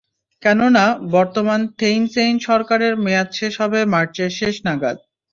কেননা, 0.43 0.85
বর্তমান 1.11 1.61
Thein 1.79 2.01
Sein 2.13 2.35
সরকারের 2.47 2.93
মেয়াদ 3.05 3.29
শেষ 3.39 3.53
হবে 3.61 3.79
মার্চের 3.93 4.31
শেষ 4.39 4.55
নাগাদ। 4.67 4.97